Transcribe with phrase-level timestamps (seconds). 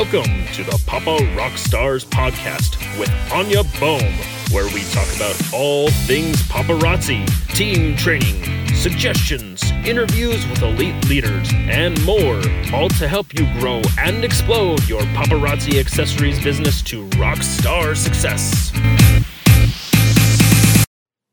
[0.00, 4.14] Welcome to the Papa Rock Stars podcast with Anya Bohm,
[4.50, 12.02] where we talk about all things paparazzi, team training, suggestions, interviews with elite leaders, and
[12.06, 12.40] more,
[12.72, 18.72] all to help you grow and explode your paparazzi accessories business to rock star success.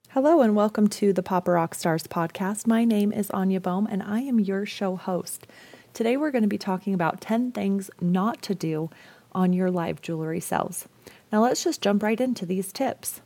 [0.10, 2.68] Hello and welcome to the Papa Rock Stars podcast.
[2.68, 5.48] My name is Anya Bohm and I am your show host.
[5.98, 8.92] Today we're going to be talking about 10 things not to do
[9.32, 10.88] on your live jewelry sales.
[11.32, 13.20] Now let's just jump right into these tips.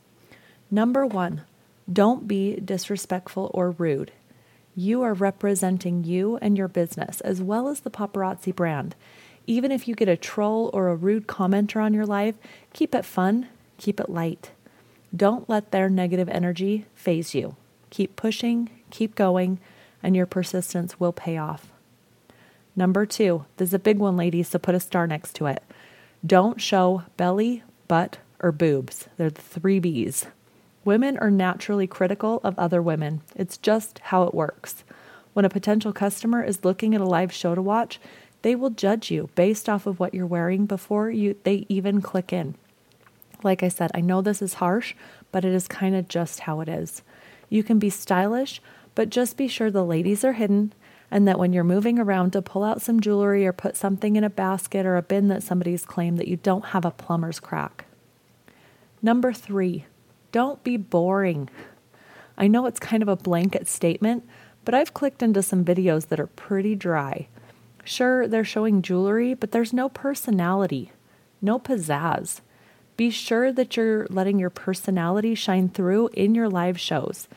[0.71, 1.41] Number one,
[1.91, 4.13] don't be disrespectful or rude.
[4.73, 8.95] You are representing you and your business as well as the paparazzi brand.
[9.45, 12.35] Even if you get a troll or a rude commenter on your live,
[12.71, 13.49] keep it fun,
[13.79, 14.51] keep it light.
[15.13, 17.57] Don't let their negative energy faze you.
[17.89, 19.59] Keep pushing, keep going,
[20.01, 21.70] and your persistence will pay off.
[22.75, 25.61] Number two, this is a big one, ladies, so put a star next to it.
[26.25, 29.07] Don't show belly, butt, or boobs.
[29.17, 30.27] They're the three B's.
[30.85, 33.21] Women are naturally critical of other women.
[33.35, 34.83] It's just how it works.
[35.33, 37.99] When a potential customer is looking at a live show to watch,
[38.41, 42.33] they will judge you based off of what you're wearing before you they even click
[42.33, 42.55] in.
[43.43, 44.95] Like I said, I know this is harsh,
[45.31, 47.01] but it is kind of just how it is.
[47.49, 48.61] You can be stylish,
[48.95, 50.73] but just be sure the ladies are hidden
[51.11, 54.23] and that when you're moving around to pull out some jewelry or put something in
[54.23, 57.85] a basket or a bin that somebody's claimed that you don't have a plumber's crack.
[59.01, 59.85] Number 3,
[60.31, 61.49] don't be boring.
[62.37, 64.27] I know it's kind of a blanket statement,
[64.63, 67.27] but I've clicked into some videos that are pretty dry.
[67.83, 70.91] Sure, they're showing jewelry, but there's no personality,
[71.41, 72.41] no pizzazz.
[72.95, 77.27] Be sure that you're letting your personality shine through in your live shows.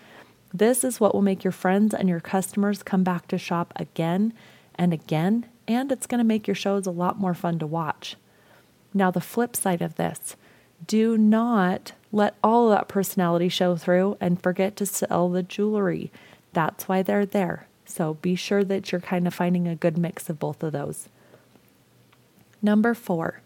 [0.54, 4.32] This is what will make your friends and your customers come back to shop again
[4.76, 8.14] and again, and it's going to make your shows a lot more fun to watch.
[8.94, 10.36] Now, the flip side of this
[10.86, 16.12] do not let all of that personality show through and forget to sell the jewelry.
[16.52, 17.66] That's why they're there.
[17.84, 21.08] So be sure that you're kind of finding a good mix of both of those.
[22.62, 23.40] Number four,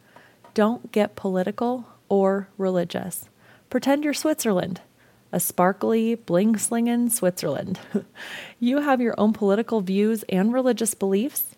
[0.53, 3.31] don't get political or religious.
[3.71, 4.83] Pretend you're Switzerland
[5.33, 7.79] a sparkly, bling slinging Switzerland.
[8.61, 11.57] you have your own political views and religious beliefs,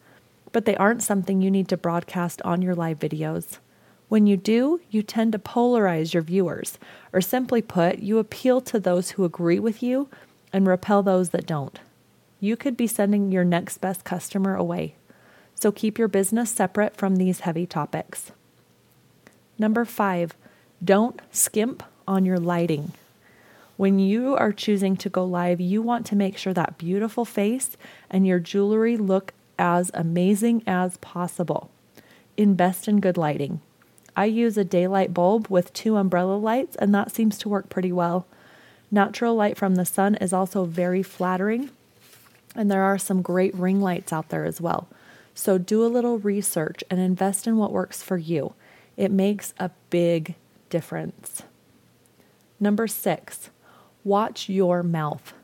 [0.52, 3.58] but they aren't something you need to broadcast on your live videos.
[4.08, 6.78] When you do, you tend to polarize your viewers,
[7.12, 10.08] or simply put, you appeal to those who agree with you
[10.52, 11.78] and repel those that don't.
[12.40, 14.96] You could be sending your next best customer away.
[15.54, 18.32] So keep your business separate from these heavy topics.
[19.58, 20.34] Number five,
[20.82, 22.92] don't skimp on your lighting.
[23.80, 27.78] When you are choosing to go live, you want to make sure that beautiful face
[28.10, 31.70] and your jewelry look as amazing as possible.
[32.36, 33.62] Invest in good lighting.
[34.14, 37.90] I use a daylight bulb with two umbrella lights, and that seems to work pretty
[37.90, 38.26] well.
[38.90, 41.70] Natural light from the sun is also very flattering,
[42.54, 44.88] and there are some great ring lights out there as well.
[45.34, 48.52] So do a little research and invest in what works for you.
[48.98, 50.34] It makes a big
[50.68, 51.44] difference.
[52.60, 53.48] Number six,
[54.04, 55.34] Watch your mouth.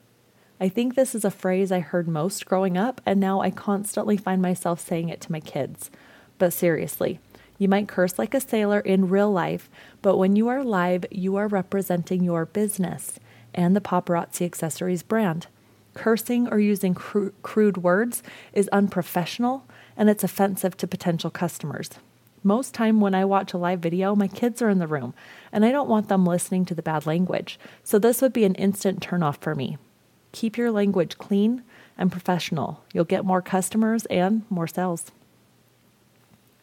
[0.59, 4.17] I think this is a phrase I heard most growing up, and now I constantly
[4.17, 5.91] find myself saying it to my kids.
[6.39, 7.21] But seriously,
[7.59, 9.69] you might curse like a sailor in real life,
[10.01, 13.21] but when you are live, you are representing your business
[13.53, 15.49] and the Paparazzi Accessories brand.
[15.93, 18.23] Cursing or using cru- crude words
[18.55, 19.65] is unprofessional
[19.99, 21.91] and it's offensive to potential customers.
[22.47, 25.15] Most time when I watch a live video, my kids are in the room
[25.51, 27.59] and I don't want them listening to the bad language.
[27.83, 29.79] So this would be an instant turnoff for me.
[30.31, 31.65] Keep your language clean
[31.99, 32.85] and professional.
[32.95, 35.11] You'll get more customers and more sales.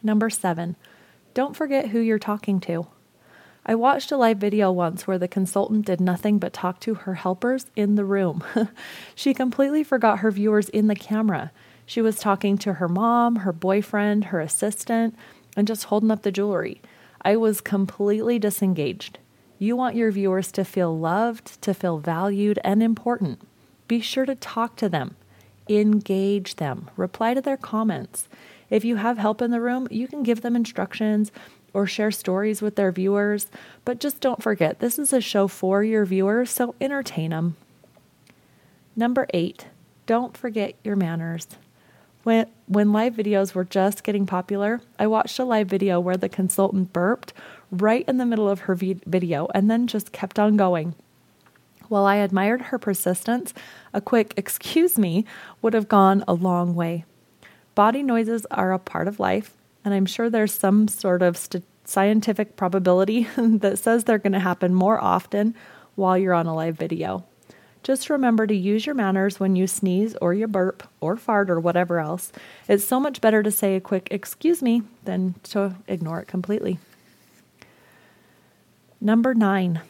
[0.02, 0.78] Number 7.
[1.34, 2.88] Don't forget who you're talking to.
[3.66, 7.16] I watched a live video once where the consultant did nothing but talk to her
[7.16, 8.42] helpers in the room.
[9.16, 11.52] she completely forgot her viewers in the camera.
[11.86, 15.14] She was talking to her mom, her boyfriend, her assistant,
[15.56, 16.82] and just holding up the jewelry.
[17.22, 19.20] I was completely disengaged.
[19.60, 23.40] You want your viewers to feel loved, to feel valued and important.
[23.88, 25.16] Be sure to talk to them,
[25.70, 28.28] engage them, reply to their comments.
[28.70, 31.32] If you have help in the room, you can give them instructions
[31.74, 33.48] or share stories with their viewers,
[33.86, 37.56] but just don't forget this is a show for your viewers, so entertain them.
[38.96, 39.68] Number eight,
[40.06, 41.48] don't forget your manners.
[42.24, 46.30] When, when live videos were just getting popular, I watched a live video where the
[46.30, 47.34] consultant burped
[47.70, 50.96] right in the middle of her video and then just kept on going.
[51.90, 53.54] While I admired her persistence,
[53.94, 55.26] a quick excuse me
[55.62, 57.04] would have gone a long way.
[57.76, 59.56] Body noises are a part of life.
[59.84, 64.40] And I'm sure there's some sort of st- scientific probability that says they're going to
[64.40, 65.56] happen more often
[65.96, 67.26] while you're on a live video.
[67.84, 71.60] Just remember to use your manners when you sneeze or you burp or fart or
[71.60, 72.32] whatever else.
[72.70, 76.80] It's so much better to say a quick excuse me than to ignore it completely.
[79.02, 79.82] Number nine,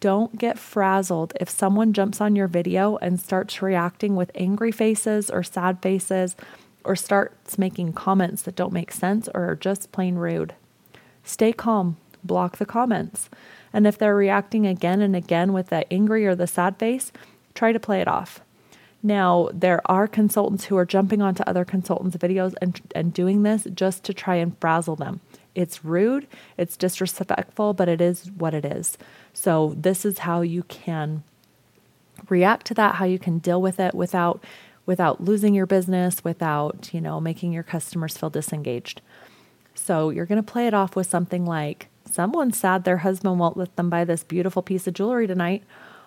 [0.00, 5.30] don't get frazzled if someone jumps on your video and starts reacting with angry faces
[5.30, 6.34] or sad faces
[6.82, 10.54] or starts making comments that don't make sense or are just plain rude.
[11.22, 13.30] Stay calm, block the comments.
[13.72, 17.12] And if they're reacting again and again with the angry or the sad face,
[17.56, 18.40] try to play it off.
[19.02, 23.68] Now, there are consultants who are jumping onto other consultants' videos and, and doing this
[23.72, 25.20] just to try and frazzle them.
[25.54, 26.26] It's rude,
[26.56, 28.98] it's disrespectful, but it is what it is.
[29.32, 31.22] So, this is how you can
[32.28, 34.42] react to that, how you can deal with it without
[34.86, 39.00] without losing your business, without, you know, making your customers feel disengaged.
[39.74, 43.56] So, you're going to play it off with something like someone's sad their husband won't
[43.56, 45.62] let them buy this beautiful piece of jewelry tonight,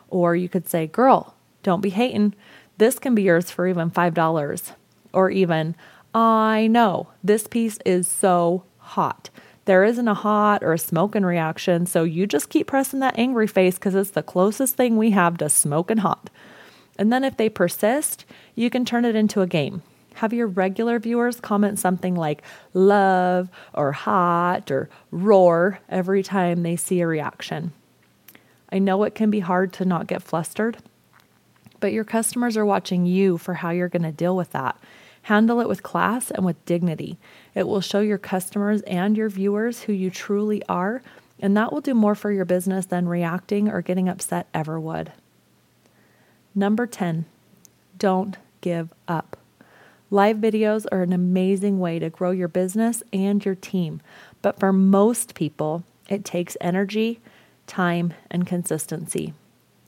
[0.09, 1.33] or you could say, "Girl,
[1.63, 2.33] don't be hating.
[2.77, 4.73] This can be yours for even $5."
[5.13, 5.75] Or even,
[6.13, 7.07] "I know.
[7.23, 9.29] This piece is so hot.
[9.65, 13.45] There isn't a hot or a smoking reaction, so you just keep pressing that angry
[13.45, 16.29] face because it's the closest thing we have to smoking hot.
[16.97, 19.83] And then if they persist, you can turn it into a game.
[20.15, 22.41] Have your regular viewers comment something like
[22.73, 27.71] love or hot or roar every time they see a reaction.
[28.71, 30.77] I know it can be hard to not get flustered,
[31.79, 34.77] but your customers are watching you for how you're going to deal with that.
[35.23, 37.17] Handle it with class and with dignity.
[37.53, 41.01] It will show your customers and your viewers who you truly are,
[41.39, 45.11] and that will do more for your business than reacting or getting upset ever would.
[46.55, 47.25] Number 10,
[47.97, 49.37] don't give up.
[50.11, 54.01] Live videos are an amazing way to grow your business and your team,
[54.41, 57.19] but for most people, it takes energy,
[57.67, 59.33] time, and consistency.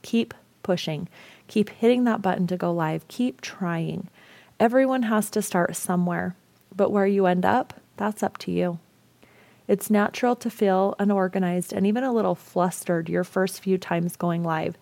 [0.04, 1.10] Keep pushing,
[1.52, 4.08] keep hitting that button to go live, keep trying.
[4.58, 6.34] Everyone has to start somewhere,
[6.74, 8.80] but where you end up, that's up to you.
[9.68, 14.44] It's natural to feel unorganized and even a little flustered your first few times going
[14.44, 14.78] live.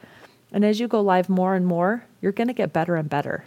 [0.52, 3.46] And as you go live more and more, you're going to get better and better.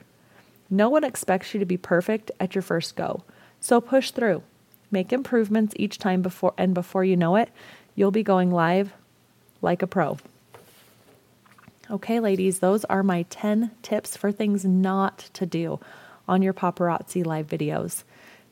[0.68, 3.22] No one expects you to be perfect at your first go.
[3.60, 4.42] So push through.
[4.90, 7.50] Make improvements each time before and before you know it,
[7.94, 8.92] you'll be going live
[9.60, 10.18] like a pro.
[11.92, 15.78] Okay, ladies, those are my 10 tips for things not to do
[16.26, 18.04] on your paparazzi live videos.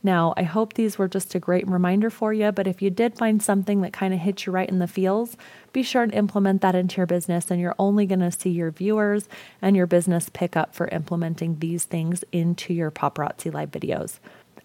[0.03, 3.17] Now, I hope these were just a great reminder for you, but if you did
[3.17, 5.39] find something that kind of hit you right in the feels,
[5.73, 8.71] be sure to implement that into your business, and you're only going to see your
[8.71, 9.27] viewers
[9.63, 14.19] and your business pick up for implementing these things into your paparazzi live videos.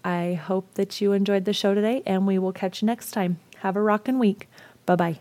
[0.04, 3.40] I hope that you enjoyed the show today, and we will catch you next time.
[3.60, 4.50] Have a rockin' week.
[4.86, 5.20] Bye bye.